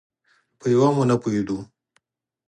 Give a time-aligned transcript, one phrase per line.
[0.59, 1.57] په یوه هم ونه پوهېدو.